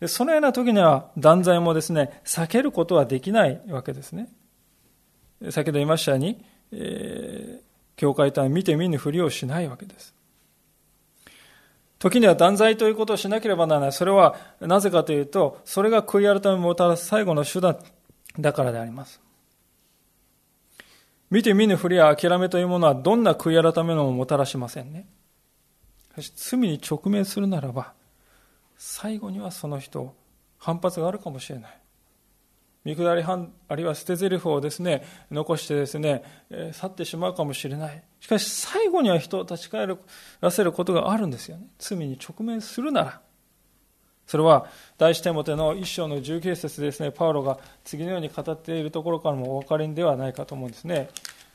[0.01, 4.30] でそのような時には断罪もですね、避けることはできないわけですね。
[5.51, 6.42] 先ほど言いましたように、
[6.72, 7.62] えー、
[7.96, 10.14] 教会とは見て見ぬふりをしないわけです。
[11.98, 13.92] 時には断罪ということをしなければならない。
[13.92, 17.76] それはなぜかというと、それが悔い改めをもたらす最後の手段
[18.38, 19.20] だからであります。
[21.30, 25.07] 見て見ぬふりや諦めというものはどんな悔い改めのももたらしませんね。
[26.34, 27.92] 罪に直面するならば、
[28.83, 30.14] 最後にはその人、
[30.57, 31.78] 反発があるかもしれない。
[32.83, 38.03] 見下り反、あるいは捨て台詞をですね、残してですね、え、去ってしまうかもしれない。
[38.20, 39.87] しかし最後には人を立ち返
[40.41, 41.66] らせることがあるんですよね。
[41.78, 43.20] 罪に直面するなら。
[44.26, 44.66] それは
[44.97, 51.11] 第一テモテの一章の19節ですね、パウロが次のように語っているところからもお分かりではないかと思うんですね。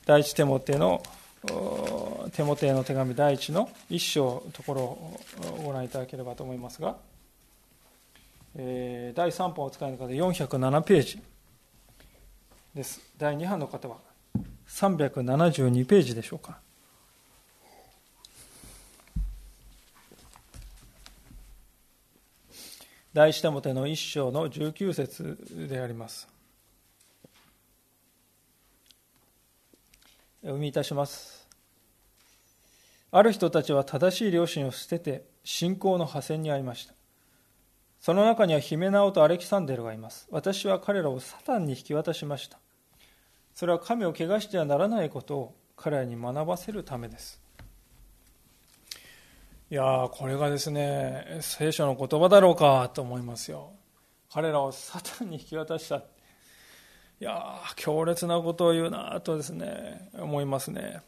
[0.05, 1.01] 第一テモテの
[2.33, 5.19] テモテの手紙第一の一章のところを
[5.63, 6.97] ご覧いただければと思いますが、
[8.57, 11.21] えー、第3本お使いの方407ページ
[12.73, 13.01] です。
[13.17, 13.97] 第2版の方は
[14.67, 16.59] 372ページでしょうか。
[23.13, 25.37] 第一手モテの一章の19節
[25.69, 26.27] であります。
[30.43, 31.47] お読みいたします。
[33.11, 36.93] ある人たちは正しい良心を捨てて信仰の破線に遭いました。
[38.05, 40.27] その中にはヒメナオとアレキサンデルがいます。
[40.29, 42.59] 私は彼らをサタンに引き渡しました。
[43.55, 47.41] それは神を汚してはならないことを彼らに学ばせるためです。
[49.71, 53.71] いやこれがですね聖書の言葉だろうかと思いますよ
[54.31, 56.03] 彼らをサタンに引き渡したい
[57.21, 61.01] や強烈なことを言うなとですね思いますね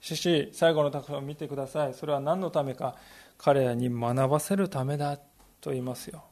[0.00, 2.94] しかし最後のタクを見てくださいそれは何のためか
[3.36, 5.18] 彼らに学ばせるためだ
[5.60, 6.24] と言いますよ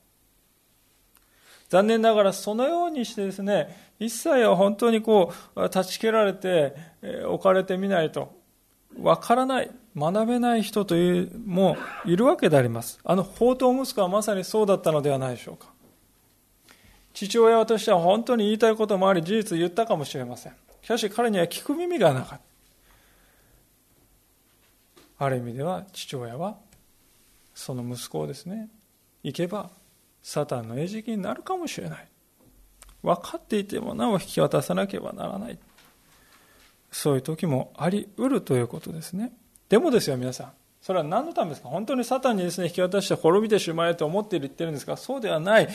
[1.68, 6.74] 残念ながらそのようにしてですね一切は本当にこう断ち切られて
[7.26, 8.36] 置かれてみないと
[9.00, 12.98] わからない学べない人というもいるわけであります。
[13.04, 15.68] あの宝刀息子はまさにそうだったのではないでしょうか。
[17.14, 20.52] 父親としては本当に言いたいこともあり、事実言ったかもしれません。
[20.82, 22.40] しかし彼には聞く耳がなかっ
[25.18, 25.24] た。
[25.24, 26.56] ある意味では父親は
[27.54, 28.68] その息子をですね、
[29.26, 29.70] 行けば
[30.22, 32.08] サタンの餌食になるかもしれない。
[33.02, 35.58] 分かっていてもなお引き渡さなければならない。
[36.92, 39.32] そういう時もあり得るということですね。
[39.68, 40.52] でもですよ、皆さん。
[40.80, 41.68] それは何のためですか？
[41.68, 45.68] 本当にサタンにですね、引き渡して滅びてしまえと思ってる言ってるんですが、そうではない。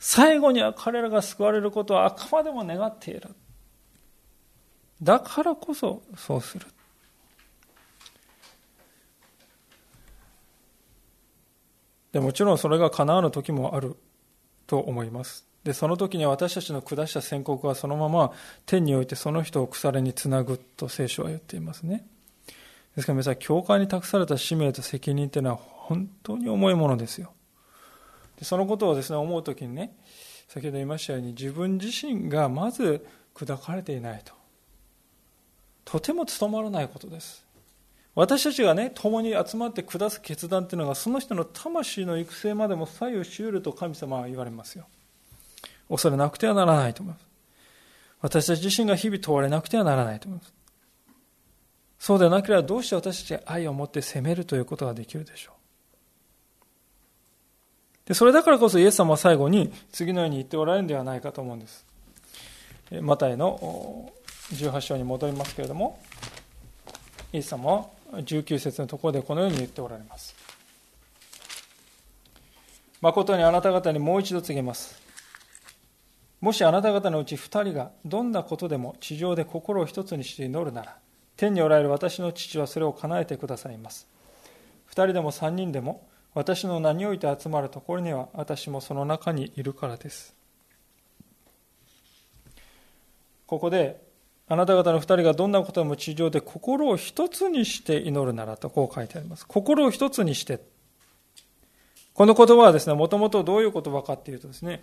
[0.00, 3.28] 最後には彼らが救われることはあくまでも願っている。
[5.00, 6.66] だからこそそうする。
[12.16, 13.94] でもちろんそれが叶わぬ時もある
[14.66, 15.46] と思います。
[15.64, 18.32] で、その時に私たちの下した宣告はそのまま
[18.64, 22.06] 天においてその人を腐れにつなぐと聖書は言っていますね。
[22.94, 27.34] ですから皆さん、教会に託された使命と責任というのは本当に重いものですよ。
[28.38, 29.94] でそのことをですね、思う時にね、
[30.48, 34.32] 先ほど言いましたように自分自身がまず砕かれていないと。
[35.84, 37.45] とても務まらないことです。
[38.16, 44.86] 私たちがね、共に集まって下す決断というのが、その人の魂の育成までも左右しうると神様は言われますよ。
[45.90, 47.26] 恐れなくてはならないと思います。
[48.22, 50.54] 私たち自身が日々問われなくてはならないと思います。
[51.98, 55.54] そうでなければどうして私たちが愛を持って責めるということができるでしょう。
[58.08, 61.84] で、それだからこそイエス様は最後に次のように言っておられるんではないかと思うんです。
[63.02, 64.10] マタイの
[64.52, 66.00] 18章に戻りますけれども、
[67.34, 70.34] イエス様は19節のところでこのように言っておられます。
[73.00, 75.00] 誠にあなた方にもう一度告げます。
[76.40, 80.96] もしあなた方のうち2人がどんなことでも地上で心を一つにして祈るなら、
[81.36, 84.06] 天におられる私の父はそれを叶えてくださいます。
[84.88, 90.34] 2人でも3人でも私の名において集まるところには私もその中にいるからです。
[93.46, 94.05] ここで
[94.48, 99.46] あなた方の2人がどんなことでも地上で心を一つにして祈るならとこう書いてあります。
[99.46, 100.60] 心を一つにして。
[102.14, 104.82] この言葉はですね、もともとどういう言葉かっていうとですね、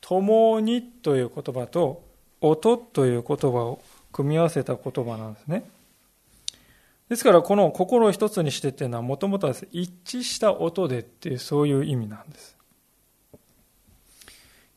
[0.00, 2.02] 共にという言葉と
[2.40, 3.80] 音という言葉を
[4.12, 5.64] 組み合わせた言葉なんですね。
[7.08, 12.56] ですからこの心を一つにしてっていうのはもともとは一致した音でっていうそういう意味なんです。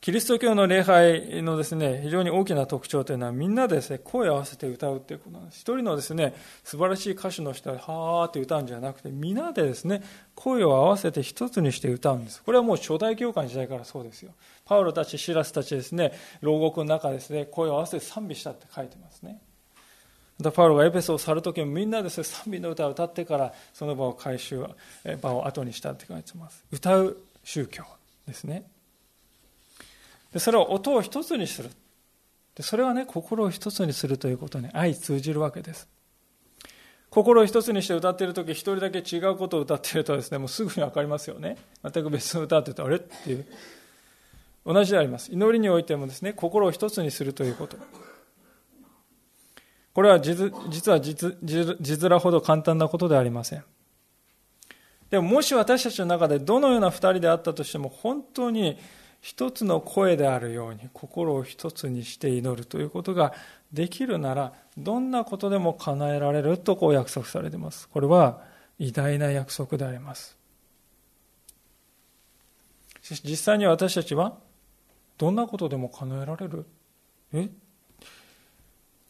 [0.08, 5.56] キリスト教の礼拝のですね、非常に大きな特徴というのは、みんなでですね、声を合わせて歌うということなんです。
[5.60, 6.32] 一人のですね、
[6.64, 10.02] 素晴らしい歌手の人がはーって歌うんじゃなくて、皆でですね、
[10.34, 12.42] 声を合わせて一つにして歌うんです。
[12.42, 14.32] これはもう初代教会の時代からそうですよ。
[14.64, 19.42] パウロたち、シラスたちですね、牢獄の中ですね、声を合わせて賛美したって書いてますね。
[20.38, 24.64] またパウロがエペソを去る時もみんなでね賛美の歌を歌ってからその場を回収
[25.20, 27.84] 場を後にしたって書いてます歌う宗教
[28.26, 28.64] ですね
[30.32, 31.70] でそれを音を一つにする。
[32.54, 35.88] でそれはね心を一つにするということに相通じるわけです。
[37.10, 41.56] 心を一つにして歌っている時一人だけ違うことを歌っているとですねもうすぐに分かりますよね。
[41.82, 42.96] 全く別の歌って言うとあれ？
[42.96, 43.46] っていう。
[44.66, 45.32] 同じであります。
[45.32, 47.78] 祈りにおいてもですね心を一つにするということ。
[49.94, 50.52] これは実
[50.92, 51.16] は字
[51.50, 53.64] 面ほど簡単なことではありません。
[55.10, 58.78] でももし私たちの中でどのような二人であったとしても本当に
[59.20, 63.32] 一つの声であるように心を一つにして祈るということが
[63.72, 67.88] できるならどんなことでも叶えられるとこう約束されています。
[67.88, 68.40] これは
[68.78, 70.36] 偉大な約束であります。
[73.02, 74.36] しかし実際に私たちは
[75.18, 76.64] どんなことでも叶えられる？
[77.32, 77.48] え？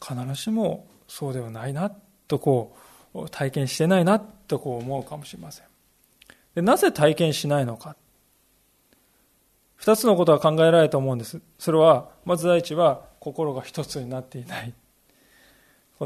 [0.00, 1.92] 必ずしもそうではないな
[2.28, 2.76] とこ
[3.14, 5.66] う体験してないなとこう思うかもしれません。
[6.54, 7.94] でなぜ体験しないのか。
[9.78, 11.40] 二つのことが考えられると思うんです。
[11.58, 14.74] それは、まず第一は、心が一つになっていない。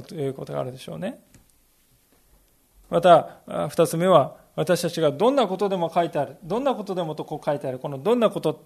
[0.07, 1.21] ということがあるでしょうね。
[2.91, 6.37] また、二つ目は、私たちがどんなことでも書いてある。
[6.45, 7.79] どんなことでもとこう書いてある。
[7.79, 8.63] このどんなこと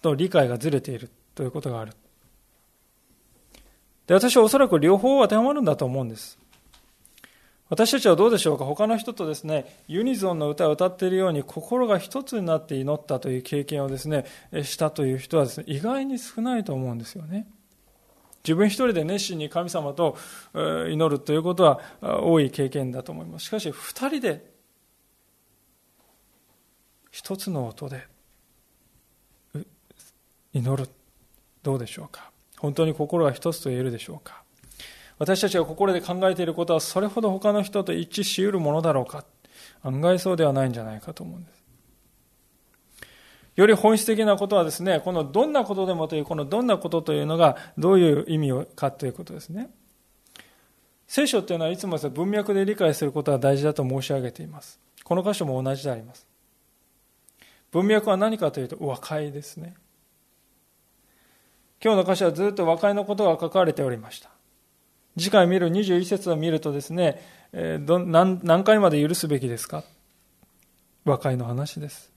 [0.00, 1.92] と理解がずれているということがある。
[4.06, 6.38] で、私はおそらく両方当てはまるんだと思うんです。
[7.70, 8.64] 私たちはどうでしょうか？
[8.64, 14.26] 他の人とですね、ユニゾンの歌を歌っているように心が一つになって祈ったという経験をですね、
[14.62, 17.48] したという人はですね、意外に少ないと思うんですよね。
[18.44, 20.18] 自分一人で熱心に神様と
[20.52, 23.46] 祈るということは多い経験だと思います。
[23.46, 24.44] しかし、二人で
[27.10, 28.06] 一つの音で
[30.52, 30.90] 祈る。
[31.62, 32.30] どうでしょうか？
[32.58, 34.43] 本当に心が一つと言えるでしょうか？
[35.18, 39.24] 私たちが心で考えていることはそれほど他の人と一致し得るものだろうか
[39.82, 41.64] 案外そうではないんじゃないかと思うんです。
[43.56, 49.70] より本質的なことはですね、このどんなことでもという、このどんなことというのがどういう意味かということですね。
[51.06, 54.80] 聖書というのはいつも文脈で理解することが大事だと申し上げています。
[55.04, 56.26] この箇所も同じであります。
[57.70, 59.74] 文脈は何かというと和解ですね。
[61.82, 64.33] 今日の箇所はずっと和解のことが書かれておりました。
[65.18, 67.20] 次回見る21節を見るとですね、
[67.52, 69.84] えー、ど何何回まで許すべきですか？
[71.04, 72.10] 和解の話です。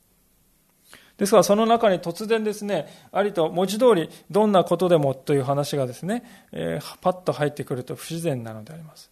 [1.17, 9.09] ですからその中に突然ですね、ありと文字通りどんなことでもという話がですね、えー、パッと入ってくると不自然なのであります。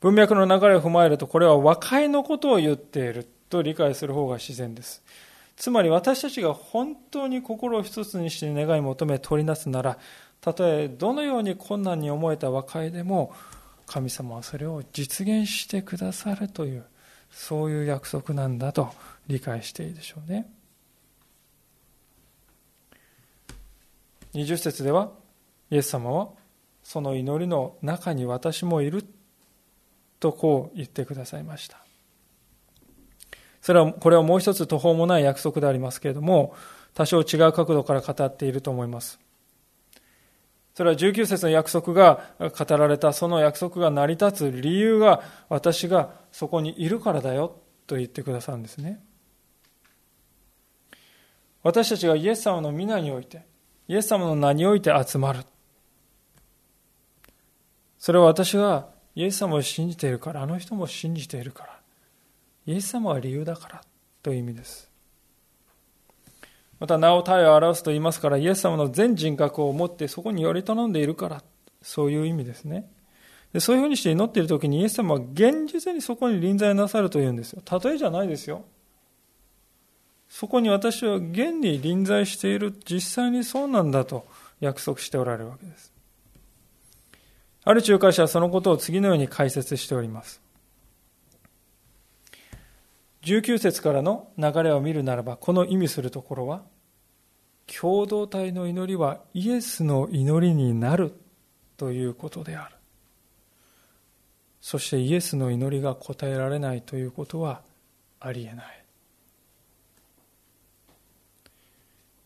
[0.00, 5.02] 文脈の流れを踏まえるとこれは和解のことを言っていると理解する方が自然です。
[5.56, 9.98] つまり私たちが本当に心を一つにして願い求め取りなすなら
[10.42, 13.32] たとえどのように困難に思えた和解でも
[13.86, 16.84] 神様はそれを実現してくださるという
[17.30, 18.90] そういう約束なんだと
[19.28, 20.50] 理解していいでしょうね。
[24.34, 25.12] 20節では
[25.70, 26.28] イエス様は
[26.82, 29.04] その祈りの中に私もいる
[30.18, 31.78] とこう言ってくださいました。
[33.60, 36.56] それはこれはもう一つ途方もない約束でありますけれども
[36.94, 39.20] 多少違う角度から語っていると思います。
[40.74, 49.02] それは19節の約束が語られたその約束が成り立つ理由が私がそこにいるからだよと言ってくださるんですね。
[51.62, 53.44] 私たちがイエス様の皆において
[53.86, 55.40] イエス様の名において集まる。
[57.98, 61.80] それは私がイエス様を信じているからあの人も信じているから
[62.66, 63.82] イエス様は理由だから
[64.22, 64.91] という意味です。
[66.82, 71.44] また名を体を表すと言いますからイエス様の全人格を持ってそこにより頼んでいるから
[71.80, 72.90] そういう意味ですね。
[73.52, 77.62] でそういうふうにして祈っている時にイエス様は現実にそこに臨在なさるというんですよ。
[77.84, 78.64] 例えじゃないですよ。
[80.28, 82.74] そこに私は現に臨在している。
[82.84, 84.26] 実際にそうなんだと
[84.58, 85.92] 約束しておられるわけです。
[87.62, 90.40] ある仲介者はそのことを次のように解説しております。
[93.22, 96.62] 19節からの流れを見るならばこの意味するところは
[97.66, 101.14] 共同体の祈りはイエスの祈りになる
[101.76, 102.76] ということである。
[104.60, 107.62] そしてイエスの祈りが答えられないということは
[108.20, 108.84] ありえない。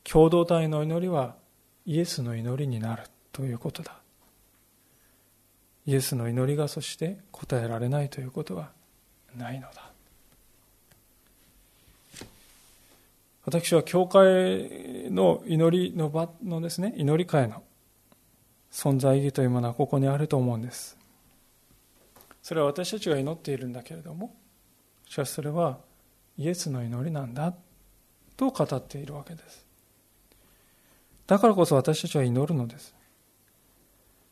[0.05, 1.37] 共同体の祈りは
[1.85, 4.01] イエスの祈りになるということだ。
[5.87, 8.71] イエスの祈りがそして答えられないということは
[9.37, 9.86] ないのだ。
[13.47, 17.63] 私は教会の祈りの場のですね、祈り会の
[18.73, 20.99] 存在意義というものはここにあると思うんです。
[22.43, 24.35] それは私たちが祈っているんだけれども、
[25.09, 25.79] しかしそれは
[26.37, 27.55] イエスの祈りなんだ
[28.37, 29.65] と語っているわけです。
[31.29, 32.97] だからこそ私たちは祈るのです。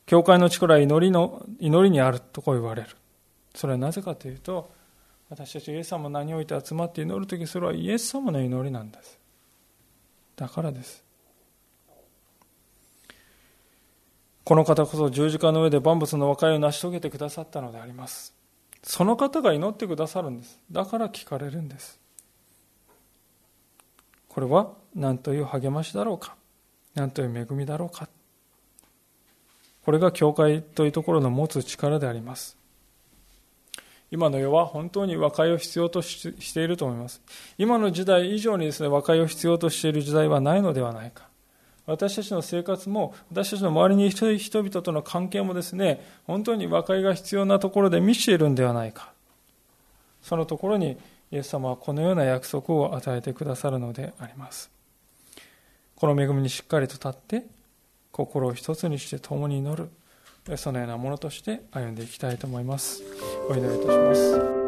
[0.07, 2.89] 教会の力は祈りの、祈りにあるとこう言われる。
[3.55, 4.73] それはなぜかというと、
[5.31, 9.19] 私たちイエス様の名において集まって祈る時それはイエス様の祈りなんです。
[10.37, 11.03] だからです。
[14.45, 18.35] この方こそ十字架の上で万物の和解を成し遂げてくださったのであります。
[18.83, 20.61] その方が祈ってくださるんです。
[20.71, 21.99] だから聞かれるんです。
[24.29, 26.37] これは何という励ましだろうか。
[26.95, 28.09] 何という恵みだろうか。
[29.85, 32.59] これが教会というところの持つ力であります。
[34.15, 37.21] 今の世は本当に和解を必要としていると思います。
[37.59, 41.27] 今の時代以上にですね、和解を必要としている時代はないのではないか。
[41.85, 49.13] 私たちの生活も、私たちの周りにいる人々との関係もですね、本当に和解が必要なところで満ちているんではないか。
[50.23, 50.97] そのところに、
[51.33, 54.71] イエス様はこのような約束を与えてくださるのであります。
[55.97, 57.47] この恵みにしっかりと立って、
[58.13, 59.91] 心を一つにして共に祈る。
[60.57, 63.03] そのようなものとして歩んでいきたいと思います。
[63.49, 64.64] お祈りいたします。